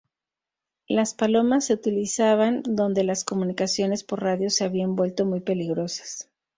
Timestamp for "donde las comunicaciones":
2.63-4.03